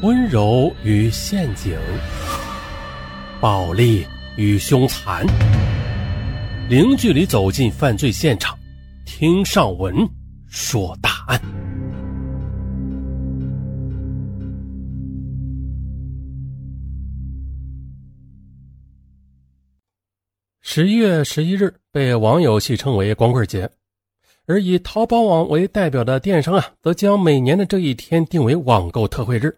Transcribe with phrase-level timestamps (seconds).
[0.00, 1.76] 温柔与陷阱，
[3.40, 5.26] 暴力与凶残，
[6.68, 8.56] 零距离走进犯罪现场，
[9.04, 10.08] 听上文
[10.46, 11.40] 说大案。
[20.60, 23.68] 十一月十一日被网友戏称为“光棍节”，
[24.46, 29.52] 而以淘宝网为代表的电商啊，则将每年的这一天定为网购特惠日。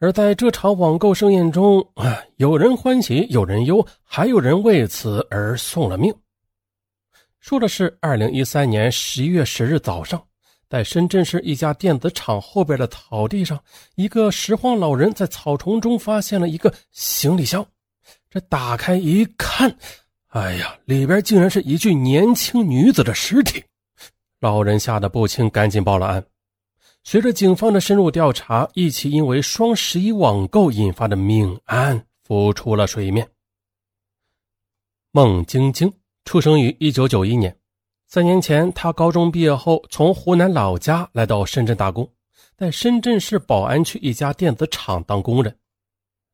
[0.00, 6.14] 而在这场网购盛宴中，啊，有人欢喜，有人忧，还有人为此而送了命。
[7.40, 10.22] 说的是二零一三年十一月十日早上，
[10.68, 13.58] 在深圳市一家电子厂后边的草地上，
[13.96, 17.66] 一个拾荒老人在草丛中发现了一个行李箱。
[18.30, 19.76] 这打开一看，
[20.28, 23.64] 哎呀，里边竟然是一具年轻女子的尸体。
[24.40, 26.24] 老人吓得不轻，赶紧报了案。
[27.10, 33.26] 随着警方的深入调查，一起因为双十一网购引发的命案浮出了水面。
[35.10, 35.90] 孟晶晶
[36.26, 37.56] 出生于一九九一年，
[38.08, 42.06] 三年前，她高中毕业后从湖南老家来到深圳打工，
[42.58, 45.56] 在深圳市宝安区一家电子厂当工人。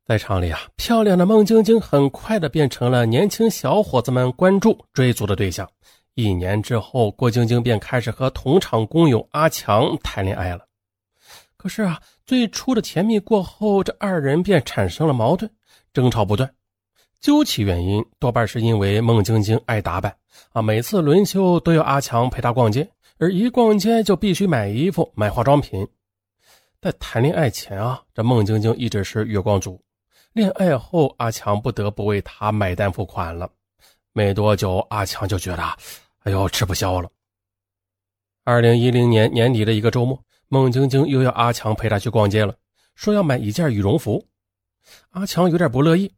[0.05, 5.65] 在厂里啊，漂亮的孟晶晶很快的变成了年轻小伙子们关注追逐的对象。
[6.15, 10.64] 一年之后，郭晶晶便开始和同厂工友阿强谈恋爱了。
[11.65, 15.49] 可是啊，最初的甜蜜过后，这二人便产生了矛盾，
[15.93, 16.53] 争吵不断。
[17.19, 20.15] 究其原因，多半是因为孟晶晶爱打扮
[20.51, 25.87] 啊，每次轮休都要阿强陪她逛街，而一逛街就必须买衣服、买化妆品。
[26.79, 29.81] 在谈恋爱前啊，这孟晶晶一直是月光族，
[30.33, 33.49] 恋爱后，阿强不得不为她买单付款了。
[34.13, 35.63] 没多久，阿强就觉得。
[36.25, 37.09] 哎呦，吃不消了。
[38.43, 42.55] 二零一零年年底的一个周末，孟晶晶又要阿强陪她去逛街了，
[42.95, 44.25] 说要买一件羽绒服。
[45.09, 46.13] 阿强有点不乐意：“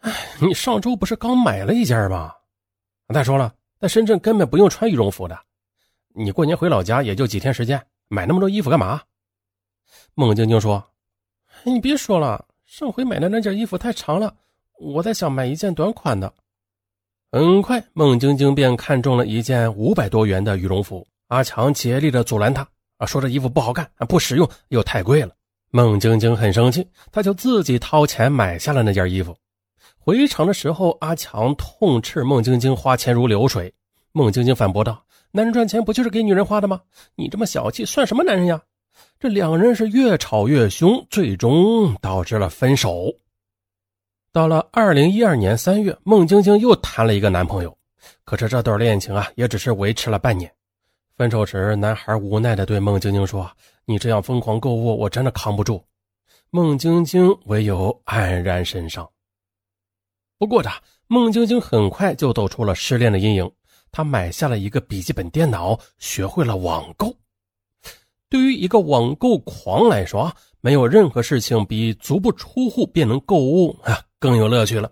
[0.00, 2.32] 哎，你上周不是刚买了一件吗？
[3.12, 5.38] 再说了，在深圳根本不用穿羽绒服的。
[6.14, 9.02] 你过年回老家也就几天时间，买那么多衣服干嘛？”
[10.14, 10.82] 孟晶晶说
[11.62, 14.34] ：“你别说了，上回买的那件衣服太长了，
[14.78, 16.32] 我在想买一件短款的。”
[17.30, 21.06] 很快，孟晶晶便看中了一件五百多元的羽绒服。
[21.26, 22.66] 阿强竭力的阻拦她，
[22.98, 25.34] 啊，说这衣服不好看，不实用，又太贵了。
[25.70, 29.36] 孟晶晶很生气，她就自己掏钱买下了那件衣服。
[29.98, 33.72] 回厂的时候，阿强痛斥孟晶晶花钱如流水。
[34.12, 36.80] 孟晶晶反驳道：“男人赚钱不就是给女人花的吗？
[37.14, 38.60] 你这么小气，算什么男人呀？”
[39.20, 43.14] 这两人是越吵越凶，最终导致了分手。
[44.32, 47.76] 到了二零一二年三月，孟晶晶又谈了一个男朋友，
[48.24, 50.50] 可是这段恋情啊，也只是维持了半年。
[51.18, 53.50] 分手时，男孩无奈地对孟晶晶说
[53.84, 55.84] ：“你这样疯狂购物，我真的扛不住。”
[56.50, 59.10] 孟晶晶唯有黯然神伤。
[60.38, 60.70] 不过的，
[61.08, 63.50] 孟晶晶很快就走出了失恋的阴影，
[63.90, 67.12] 她买下了一个笔记本电脑，学会了网购。
[68.28, 74.00] 对于一个网购狂来说，没有任何事情比足不出户便能购物啊。
[74.20, 74.88] 更有乐趣了，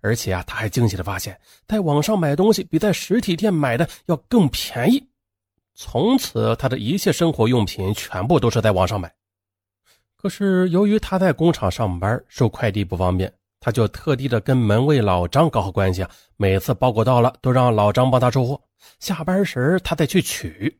[0.00, 5.00] 而且啊，他还惊喜的发现，在网上买东西比在实体店买的要更便宜。
[5.80, 9.14] 从此，他的一切生活用品全部都是在网上买。
[10.16, 16.10] 可是，由于他在工厂上班，收快递不方便，他就特地的跟门卫老张搞好关系啊。
[16.36, 18.60] 每次包裹到了，都让老张帮他收货，
[18.98, 20.76] 下班时他再去取。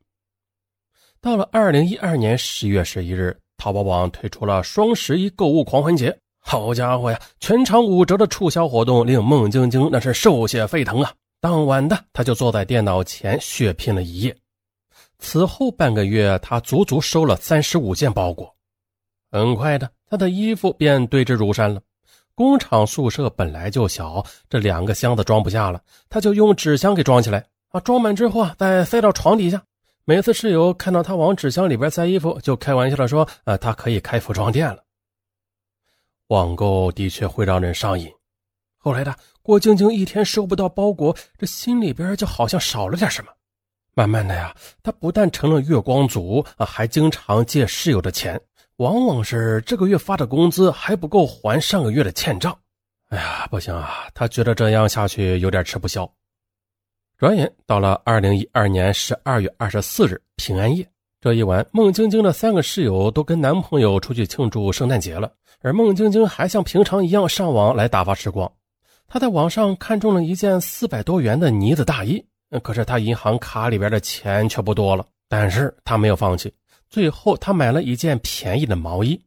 [1.20, 6.19] 到了二零一二年十月十一日，淘宝网推出了双十一购物狂欢节。
[6.41, 7.20] 好家伙呀！
[7.38, 11.12] 全场五折的促销活动令孟晶晶那是兽血沸腾啊！
[11.41, 14.37] 当晚的她就坐在电脑前血拼了一夜。
[15.19, 18.55] 此后半个月，她足足收了三十五件包裹。
[19.31, 21.81] 很快的，她的衣服便堆积如山了。
[22.34, 27.81] 工厂宿舍本来就小，这两个箱子装不下了，她就用纸箱给装起来啊！
[27.81, 29.61] 装满之后啊，再塞到床底下。
[30.05, 34.85] 每次室友看到她往纸箱里边塞衣服，就开玩笑的说：“啊，她可以开服装店了。”
[36.29, 38.09] 网购的确会让人上瘾。
[38.76, 43.32] 后来的郭晶晶一天收不到包裹，这心里边就好像少了点什么。
[43.99, 48.41] 慢慢的呀，他不但成了月光族啊，还经常借室友的钱，
[48.77, 52.56] 往往是这个月发的工资还不够还上个月的欠账。
[53.09, 56.09] 哎呀，不行啊，他觉得这样下去有点吃不消。
[57.17, 60.89] 转眼到了二零一二年十二月二十四日平安夜。
[61.21, 68.49] 这一晚，孟晶晶的三个室友都跟男朋友出去庆祝圣诞节了，而孟晶晶还像平常一样上网来打发时光。
[69.09, 72.25] 她在网上看中了一件四百多元的呢子大衣，
[72.62, 75.06] 可是他银行卡里边的钱却不多了。
[75.29, 76.50] 但是他没有放弃，
[76.89, 79.21] 最后他买了一件便宜的毛衣。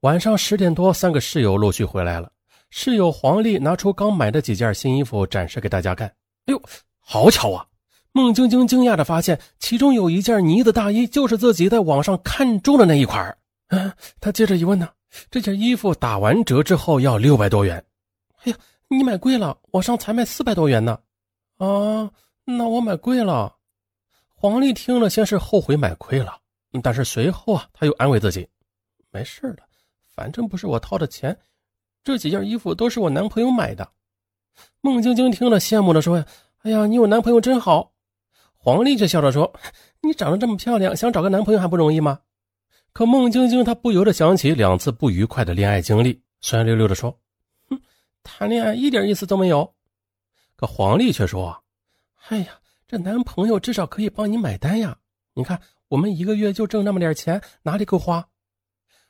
[0.00, 2.32] 晚上十点多，三个室友陆续回来了。
[2.70, 6.08] 室友黄丽拿出刚买的几件新衣服展示给大家看。
[6.46, 6.60] 哎呦，
[6.98, 7.64] 好巧啊！
[8.10, 13.38] 孟晶晶惊讶地发现，其中有一件呢子大衣，就是自己在网上看中的那一款。
[13.68, 14.88] 嗯，她接着一问呢，
[15.30, 17.84] 这件衣服打完折之后要六百多元。
[18.42, 18.58] 哎呀，
[18.88, 20.98] 你买贵了，网上才卖四百多元呢。
[21.64, 22.10] 啊，
[22.44, 23.54] 那我买贵了。
[24.34, 26.36] 黄丽听了，先是后悔买亏了，
[26.82, 28.48] 但是随后啊，她又安慰自己，
[29.12, 29.62] 没事的，
[30.12, 31.38] 反正不是我掏的钱。
[32.02, 33.88] 这几件衣服都是我男朋友买的。
[34.80, 36.26] 孟晶晶听了，羡慕的说呀
[36.62, 37.92] ：“哎呀，你有男朋友真好。”
[38.58, 39.54] 黄丽却笑着说
[40.02, 42.18] ：“你长得这么漂亮，想找个男朋友还不容易吗？”
[42.92, 47.16] 可孟晶晶她不由得想起两次不愉快的恋爱经历，酸溜溜的说
[47.70, 47.80] ：“哼，
[48.24, 49.72] 谈恋爱一点意思都没有。”
[50.62, 51.64] 可黄丽却说
[52.30, 54.96] ：“哎呀，这男朋友至少可以帮你买单呀！
[55.34, 58.24] 你看我们一个月就挣那么点钱，哪里够花？”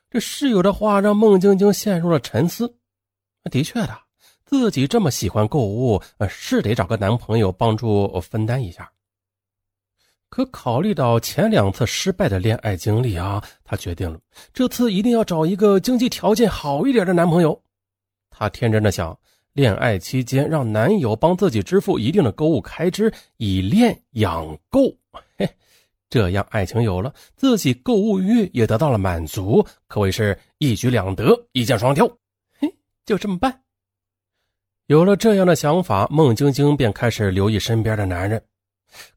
[0.09, 2.79] 这室友的话让孟晶晶陷入了沉思。
[3.51, 3.95] 的确的，
[4.45, 8.91] 自己这么喜欢购物，呃，是得找个男朋友帮助分担一下。
[10.29, 14.19] 可考虑到前两次失败的恋爱经历啊，她决定了
[14.51, 17.61] 这次一定要找一个经济条件好一点的男朋友。
[18.31, 19.15] 她天真的想，
[19.53, 24.81] 恋爱期间让男友帮自己支付一定的购物开支，以恋养购，
[25.37, 25.47] 嘿，
[26.09, 32.07] 这样爱情有了，自己购物欲也得到了满足，可谓是一举两得，一箭双雕。
[32.59, 33.61] 嘿就这么办。
[34.87, 38.43] 有了这样的想法，孟晶晶便开始留意身边的男人。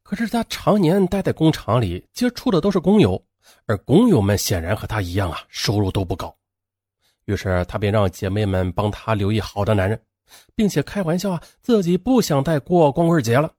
[0.03, 3.21] 可是她常年待在工厂里，接触的都是工友，
[3.65, 6.35] 而工友们显然和她一样啊，收入都不高。
[7.25, 10.01] 于是她便让姐妹们帮她留意好的男人，
[10.55, 13.53] 并且开玩笑啊，自己不想再过光棍节了。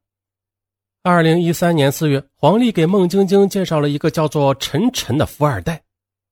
[1.03, 5.81] 二零一三年四月，黄丽给孟晶晶介绍了一个叫做陈晨的富二代。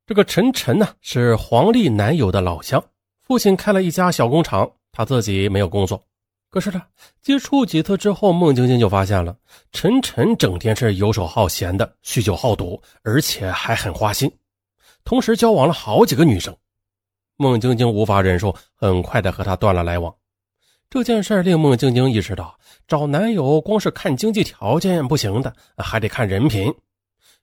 [0.06, 2.84] 这个陈晨呢，是黄丽男友的老乡。
[3.22, 6.06] 父亲开了一家小工厂，他自己没有工作。
[6.52, 6.82] 可是呢，
[7.22, 9.36] 接触几次之后，孟晶晶就发现了
[9.72, 14.32] 陈晨整天是游手好闲的，酗酒好赌，而且还很花心，
[15.04, 16.56] 同时交往了好几个女生。
[17.38, 20.14] 孟晶晶无法忍受，很快的和他断了来往。
[20.90, 26.74] 这件事令孟晶晶意识到，找男友光是看经济条件不行的，还得看人品。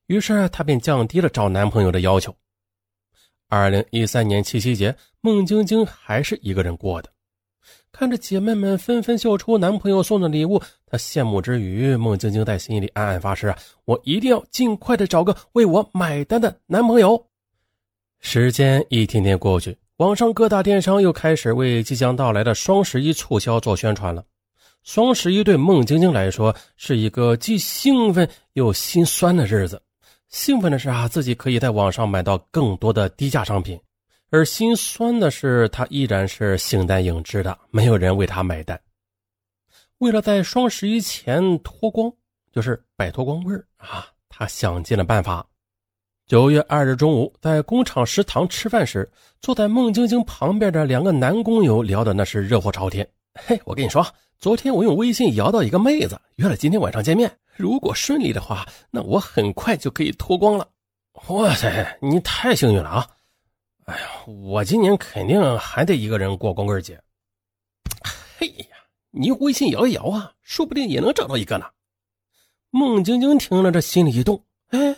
[0.07, 2.35] 于是她便降低了找男朋友的要求。
[3.49, 7.11] 二零一三年七夕节，孟晶晶还是一个人过的。
[7.93, 13.55] 看着姐妹们纷纷秀出男朋友送的礼物，她羡慕之余，孟晶晶在心里暗暗发誓：
[13.85, 17.27] 我一定要尽快的找个为我买单的男朋友。
[18.21, 24.25] 时间一天天过去，网上各大电商又开始为即将到来的双十一促销做宣传了。
[24.83, 29.81] 双十一对孟晶晶来说是一个既兴奋又心酸的日子。
[30.29, 33.79] 兴奋的是啊，自己可以在网上买到更多的低价商品；
[34.31, 38.81] 而心酸的是，他依然是形单影只的，没有人为他买单。
[39.99, 42.13] 为了在双十一前脱光，
[42.51, 45.47] 就是摆脱光棍啊，他想尽了办法。
[46.27, 49.11] 九月二日中午，在工厂食堂吃饭时，
[49.41, 53.07] 坐在孟晶晶旁边的两个男工友聊的那是热火朝天。
[53.35, 54.07] 嘿，我跟你说，
[54.39, 57.31] 昨天我用微信摇到一个妹子，约了今天晚上见面。
[57.57, 60.67] 如果顺利的话，那我很快就可以脱光了。
[61.29, 63.09] 哇塞，你太幸运了啊！
[63.85, 66.99] 哎呀，我今年肯定还得一个人过光棍节。
[68.39, 68.67] 嘿呀，
[69.11, 71.67] 你用微信摇一摇啊，说不定也能找到一个呢。
[72.71, 74.97] 孟晶晶听了，这心里一动，哎，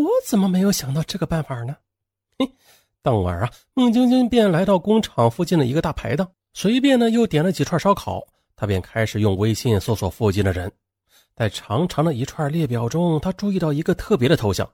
[0.00, 1.76] 我怎么没有想到这个办法呢？
[2.38, 2.50] 嘿，
[3.02, 8.26] 当晚啊，孟晶晶便来到工厂附近的一个大排档，随便呢又点了几串烧烤，
[8.56, 10.72] 她便开始用微信搜索附近的人。
[11.36, 14.68] 在长长的一串列表中，他注意到一个特别的头像，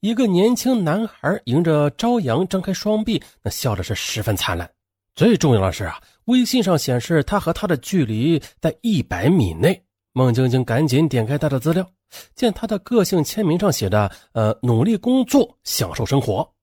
[0.00, 4.70] 一个年轻男孩迎着朝阳张开双臂，那笑的是十分灿烂。
[5.14, 9.82] 最重要的是啊，微信上显示他和他的距离在一百米内。
[10.12, 11.86] 孟晶晶赶紧点开他的资料，
[12.34, 16.54] 见他的个性签名上写的“呃，努力工作，享受生活”，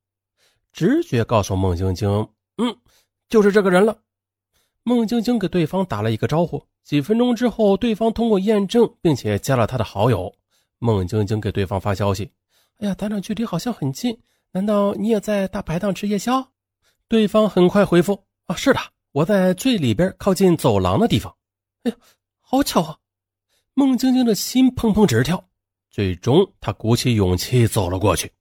[0.71, 2.09] 直觉告诉孟晶晶，
[2.57, 2.75] 嗯，
[3.29, 3.97] 就是这个人了。
[4.83, 6.65] 孟晶晶给对方打了一个招呼。
[6.83, 10.33] 几分钟之后，对方通过验证，并且加了他的好友。
[10.79, 12.29] 孟晶晶给对方发消息
[12.79, 14.19] ：“哎呀，咱俩距离好像很近，
[14.51, 16.45] 难道你也在大排档吃夜宵？”
[17.07, 18.79] 对方很快回复：“啊，是的，
[19.13, 21.33] 我在最里边靠近走廊的地方。”
[21.83, 21.97] 哎呀，
[22.41, 22.97] 好巧啊！
[23.73, 25.43] 孟晶晶的心砰砰直跳。
[25.89, 28.31] 最终，她鼓起勇气走了过去。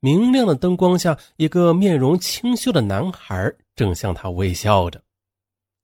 [0.00, 5.02] 明亮的灯光下，一个面容清秀的男孩正向她微笑着。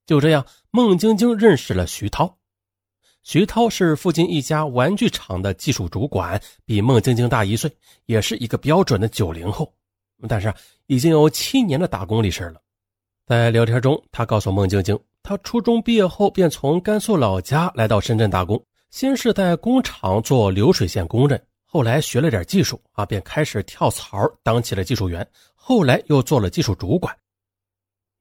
[0.07, 2.38] 就这样，孟晶晶认识了徐涛。
[3.23, 7.75] 徐涛是附近一家玩具厂的技术主管，比孟晶晶大一岁，
[8.07, 9.73] 也是一个标准的九零后。
[10.28, 10.52] 但是
[10.87, 12.61] 已经有七年的打工历史了。
[13.26, 27.16] 在聊天中，他告诉孟晶晶，他初中毕业后便从甘肃老家来到深圳打工，先是在工厂做流水线工人，后来学了点技术啊，便开始跳槽当起了技术员，后来又做了技术主管。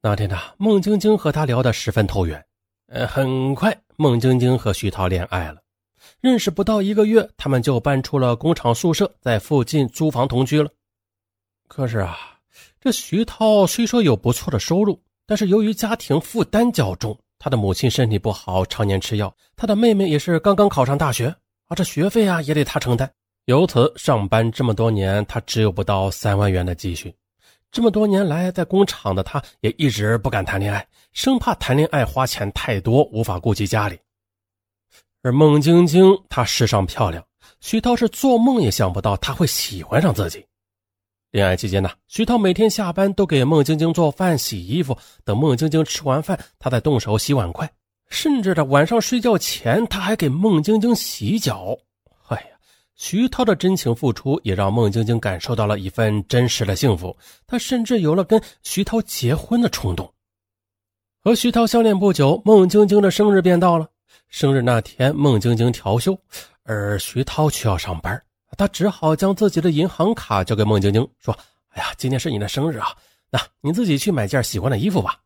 [0.01, 2.41] 那天呢，孟晶晶和他聊得十分投缘，
[2.87, 5.61] 呃，很快孟晶晶和徐涛恋爱了，
[6.21, 10.69] 认识不到一个月，他们就搬出了工厂宿舍，在附近租房同居了。
[11.67, 12.17] 可是啊。
[12.79, 19.33] 这徐涛虽说有不错的收入，但是由于家庭负担较重，他的母亲身体不好，常年吃药。
[19.55, 21.27] 他的妹妹也是刚刚考上大学，
[21.67, 23.09] 啊，这学费啊也得他承担。
[23.45, 27.13] 由此，上班这么多年，他只有不到三万元的积蓄。
[27.71, 33.97] 这么多年来，在工厂的他也一直不敢谈恋爱，生怕谈恋爱花钱太多，无法顾及家里。
[35.23, 37.25] 而孟晶晶，她时尚漂亮，
[37.61, 40.45] 徐涛是做梦也想不到她会喜欢上自己。
[41.33, 44.95] 恋爱期间呢，徐涛每天下班都给孟晶晶做饭、洗衣服。
[45.25, 47.67] 等孟晶晶吃完饭，他再动手洗碗筷。
[48.07, 51.75] 甚至的晚上睡觉前，他还给孟晶晶洗脚。
[52.27, 52.45] 哎呀，
[52.93, 57.17] 徐涛的真情付出也让孟晶晶感受到了一份真实的幸福。
[57.47, 60.13] 她甚至有了跟徐涛结婚的冲动。
[61.23, 63.87] 和徐涛相恋不久，孟晶晶的生日便到了。
[64.29, 66.15] 生日那天，孟晶晶调休，
[66.61, 68.21] 而徐涛却要上班。
[68.57, 71.37] 他只好将自己的银行卡交给孟晶晶，说
[71.69, 72.87] ：“哎呀，今天是你的生日啊，
[73.29, 75.19] 那你自己去买件喜欢的衣服吧。”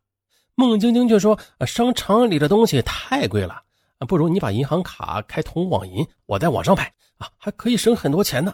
[0.54, 3.62] 孟晶晶却说：“商场里的东西太贵了，
[4.08, 8.52] 不如你把银行卡开通网银，我在网上买啊，还可以省很多钱呢。”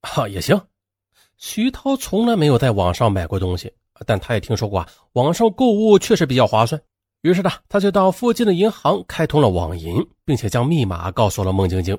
[0.00, 0.60] 啊，也行。
[1.36, 3.72] 徐涛从来没有在网上买过东西，
[4.04, 6.80] 但他也听说过网上购物确实比较划算，
[7.22, 11.96] 于是呢，他就到附近的银行开通了网银，并且将密码告诉了孟晶晶。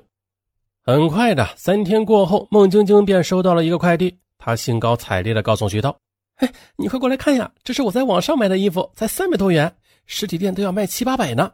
[0.82, 4.18] 很快的，三天过后，孟晶晶便收到了一个快递。
[4.38, 5.94] 她兴高采烈地告诉徐涛
[6.36, 11.52] ：“哎，你快过来看呀，这是我在网上买的衣服，才三百多元，实体店都要卖七八百呢。”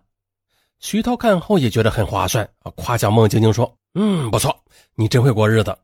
[0.78, 4.56] 徐涛看后也觉得很划算，夸奖孟晶晶说：“嗯，不错，
[4.95, 5.76] 你真会过日子。”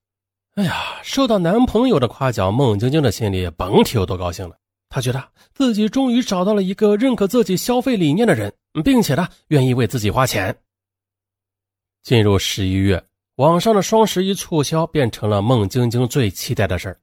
[0.55, 4.57] 哎呀，受到男朋友的夸奖，孟晶晶的心里甭提有多高兴了。
[4.89, 5.21] 她觉得
[5.53, 8.53] 自己终于找到了一个认可自己消费理念的人，
[8.85, 10.57] 并且呢，愿意为自己花钱。
[12.03, 13.03] 进入十一月。
[13.43, 16.97] 网上的双十一促销变成了孟晶晶最期待的事儿。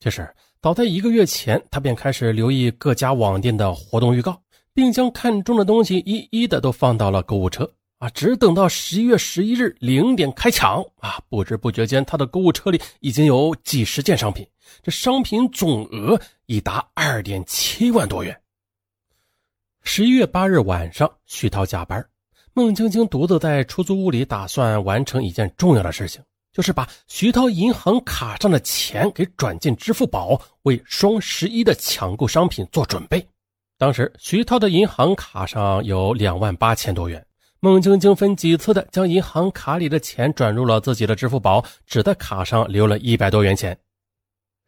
[0.00, 0.26] 其实
[0.58, 4.40] 早在一个月前，她便开始留意各家网店的活动预告，
[4.72, 7.70] 并将看中的东西一一的都放到了购物车。
[7.98, 11.20] 啊，只等到十一月十一日零点开抢啊！
[11.28, 14.48] 不知不觉间，她的购物车里已经有几十件商品，
[14.82, 18.34] 这商品总额已达二点七万多元。
[19.82, 22.02] 十一月八日晚上，徐涛加班。
[22.54, 33.26] 孟晶晶独自在出租屋里，打算完成一件重要的事情，就是把徐涛银行卡上的钱给转进支付宝，为双十一的抢购商品做准备。
[33.78, 37.24] 当时徐涛的银行卡上有两万八千多元，
[37.60, 43.76] 孟晶晶分几次的将银行卡里的钱转入了自己的支付宝，只在卡上留了一百多元钱。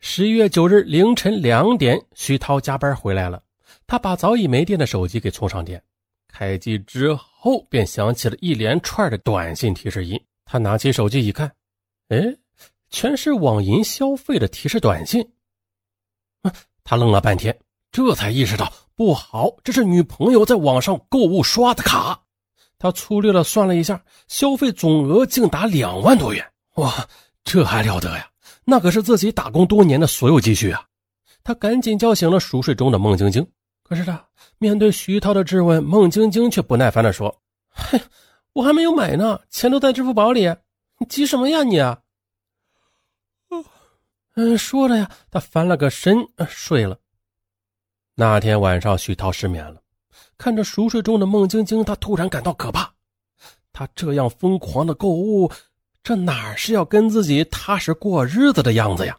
[0.00, 3.42] 十一月九日凌晨两点，徐涛加班回来了，
[3.86, 5.82] 他把早已没电的手机给充上电。
[6.36, 10.20] 开机之后，便响起了一连串的短信提示音。
[10.44, 11.48] 他拿起手机一看，
[12.08, 12.18] 哎，
[12.90, 15.24] 全是网银消费的提示短信。
[16.82, 17.56] 他愣了半天，
[17.92, 22.20] 这才意识到不好，这是女朋友在网上购物刷的卡。
[22.80, 26.44] 他粗略的算了一下，消费总额竟达两万多元。
[26.74, 27.08] 哇，
[27.44, 28.28] 这还了得呀！
[28.64, 30.84] 那可是自己打工多年的所有积蓄啊！
[31.44, 33.46] 他赶紧叫醒了熟睡中的孟晶晶。
[33.84, 34.20] 可是呢，
[34.64, 38.00] 面对徐涛的质问，孟晶晶却不耐烦地说：“嘿，
[38.54, 40.46] 我还没有买呢，钱都在支付宝里，
[40.98, 41.76] 你急什么呀你？”
[44.36, 46.16] 嗯，说着呀，他翻了个身
[46.48, 46.98] 睡了。
[48.14, 49.82] 那天晚上，徐涛失眠了，
[50.38, 52.90] 看着熟睡中的孟晶晶，他突然感到可怕。
[53.70, 55.52] 他这样疯狂的购物，
[56.02, 59.18] 这哪是要跟自己踏实过日子的样子呀？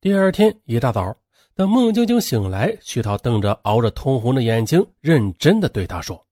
[0.00, 1.16] 第二天一大早。
[1.54, 6.26] 等孟晶晶醒来，徐涛瞪着熬着通红的眼睛，认真的对她说：“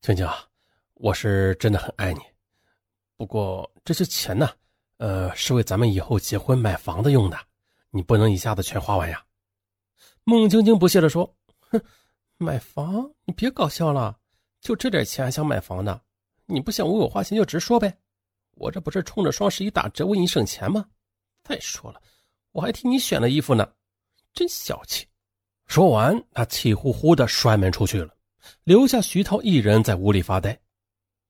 [0.00, 0.46] 晶晶啊，
[0.94, 2.20] 我是真的很爱你，
[3.16, 4.48] 不过这些钱呢，
[4.98, 7.36] 呃，是为咱们以后结婚买房子用的，
[7.90, 9.20] 你不能一下子全花完呀。”
[10.22, 11.28] 孟晶晶不屑的说
[11.68, 11.82] ：“哼，
[12.38, 13.10] 买房？
[13.24, 14.16] 你别搞笑了，
[14.60, 16.00] 就这点钱还想买房呢？
[16.46, 17.92] 你不想为我花钱就直说呗，
[18.54, 20.86] 我这不是冲着双十一打折为你省钱吗？
[21.42, 22.00] 再说了，
[22.52, 23.68] 我还替你选了衣服呢。”
[24.34, 25.06] 真小气！
[25.66, 28.08] 说完，他气呼呼的摔门出去了，
[28.64, 30.58] 留下徐涛一人在屋里发呆。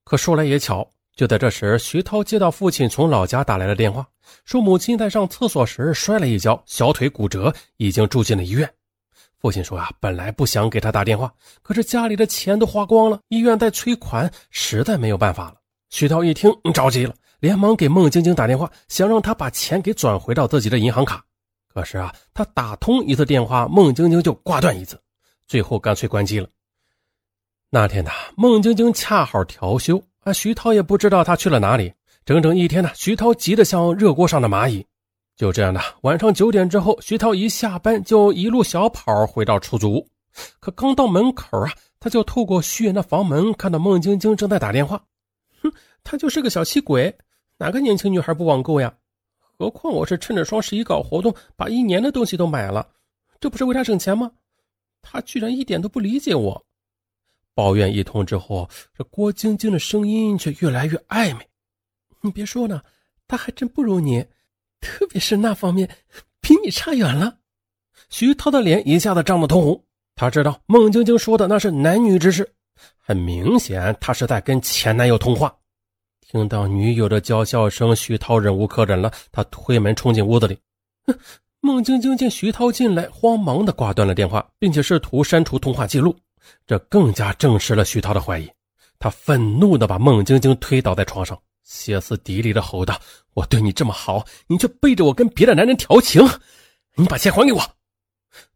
[0.03, 4.07] 可说来也巧，就在这时，徐涛接到父亲从老家打来的电话，
[4.45, 8.67] 说母亲在上厕所时摔了一跤，小腿骨折，已经住进了医院。
[9.37, 11.31] 父亲说啊，本来不想给他打电话，
[11.61, 15.55] 可是家里的钱都花光了，医院在催款，实在没有办法了。
[15.89, 21.23] 徐涛一听着急了，连忙给孟晶晶打电话，想让他把钱给转回到自己的银行卡。
[21.73, 24.99] 可是啊，他打通一次电话，孟晶晶就挂断一次，
[25.47, 26.47] 最后干脆关机了。
[27.69, 30.01] 那天呢，孟晶晶恰好调休。
[30.19, 31.91] 啊，徐涛也不知道他去了哪里。
[32.25, 34.85] 整整一天呢，徐涛急得像热锅上的蚂蚁。
[35.35, 40.07] 就这样的，晚上九点之后，徐涛一下班就一路小跑回到出租屋。
[40.59, 45.01] 可刚到门口啊，他就透过虚掩的房门看到孟晶晶正在打电话。
[45.63, 45.71] 哼，
[46.03, 47.17] 他就是个小气鬼，
[47.57, 48.93] 哪个年轻女孩不网购呀？
[49.61, 52.89] 何况我是趁着双十一搞活动，把一年的东西都买了，
[53.39, 54.31] 这不是为他省钱吗？
[55.03, 56.65] 他居然一点都不理解我。
[57.53, 61.47] 抱怨一通之后，这郭晶晶的声音却越来越暧昧。
[62.21, 62.81] 你别说呢，
[63.27, 64.25] 他还真不如你，
[64.79, 65.87] 特别是那方面，
[66.39, 67.37] 比你差远了。
[68.09, 69.83] 徐涛的脸一下子涨得通红，
[70.15, 72.51] 他知道孟晶晶说的那是男女之事，
[72.97, 75.55] 很明显，他是在跟前男友通话。
[76.31, 80.57] 听到女友的娇笑声，徐涛忍无可忍了，他推门冲进屋子里。
[81.59, 86.15] 孟晶晶见徐涛进来，慌忙的挂断了电话，并且试图删除通话记录。
[86.65, 88.49] 这更加证实了徐涛的怀疑，
[88.97, 92.97] 他愤怒地把孟晶晶推倒在床上，歇斯底里地吼道
[93.35, 96.25] ：“我对你这么好，你却背着我跟别的男人调情，
[96.95, 97.61] 你把钱还给我！”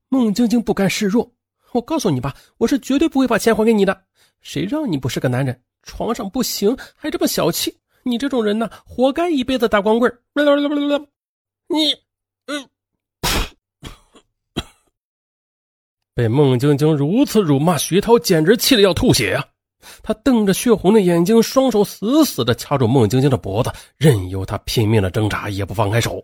[0.08, 1.30] 孟晶晶不甘示弱
[1.74, 4.04] ：“我告诉你吧，我是绝对不会把钱还给你的。
[4.40, 7.74] 谁让你不是个男人，床上不行还这么小气？
[8.04, 10.12] 你这种人呢，活该一辈子打光棍
[11.68, 11.94] 你。
[12.48, 12.70] 嗯
[16.14, 19.46] 被孟晶晶如此辱骂，徐涛简直气得要吐血呀！
[20.02, 26.24] 他瞪着血红的眼睛，双手死死地掐住孟晶晶的脖子，任由她拼命的挣扎，也不放开手。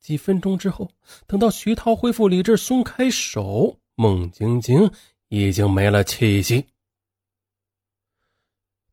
[0.00, 0.88] 几分钟之后，
[1.26, 4.88] 等到徐涛恢复理智，松开手，孟晶晶
[5.28, 6.64] 已经没了气息。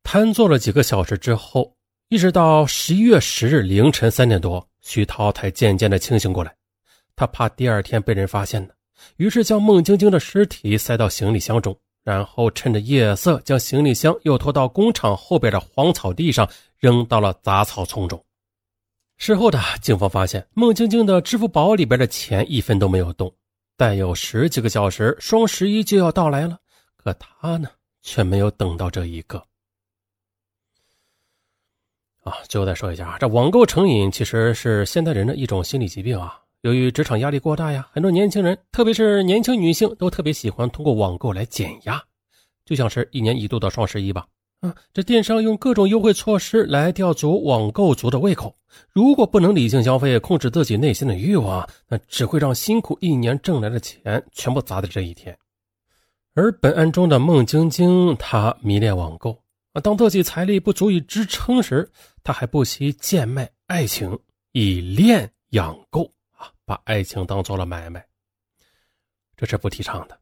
[0.03, 1.75] 瘫坐了几个小时之后，
[2.09, 6.53] 一直到十一月十日凌晨三点多，徐涛才渐渐的清醒过来。
[7.15, 8.73] 他怕第二天被人发现呢。
[9.17, 18.23] 于是将孟晶晶的尸体塞到行李箱中，然后趁着夜色将行李箱又拖到工厂后边的荒草地上，扔到了杂草丛中。
[19.17, 23.33] 事后的警方发现，孟晶晶的支付宝里边的钱一分都没有动。
[23.77, 26.59] 再有十几个小时，双十一就要到来了，
[26.97, 27.69] 可他呢，
[28.03, 29.43] 却没有等到这一个。
[32.21, 36.39] 啊，最后再说一下啊，这网购成瘾其实是现代人的一种心理疾病啊。
[36.61, 41.99] 由于职场压力过大呀，很多年轻人，特别是年轻女性，都特别喜欢通过网购来减压，
[42.63, 44.27] 就像是一年一度的双十一吧。
[44.59, 48.55] 啊，这电商用各种优惠措施来吊足网购族的胃口。
[48.93, 55.35] 如果不能理性消费，控制自己内心的欲望，那只会让辛苦一年挣来的钱全部砸在这一天。
[56.35, 59.35] 而本案中的孟晶晶，她迷恋网购
[59.73, 61.89] 啊，当自己财力不足以支撑时，
[62.23, 64.19] 他还不惜贱卖爱情，
[64.51, 66.51] 以恋养购啊。
[66.65, 68.05] 把爱情当做了买卖，
[69.37, 70.19] 这是不提倡的。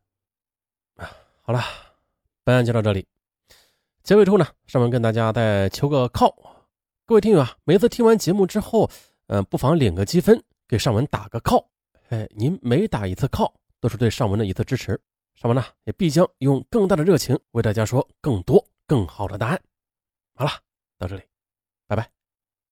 [0.96, 1.62] 啊，好了，
[2.44, 3.06] 本案就到这里。
[4.04, 6.36] 结尾处呢，上文跟大家再求个靠，
[7.06, 8.90] 各位听友啊，每次听完节目之后，
[9.28, 11.68] 嗯，不妨领个积分给上文打个靠。
[12.10, 15.00] 哎，您每打一次靠，都是对上文的一次支持。
[15.36, 19.62] 上文呢，也必将用更大的热情为大家说更多更好的答案。
[20.34, 20.52] 好了，
[20.98, 21.22] 到这里。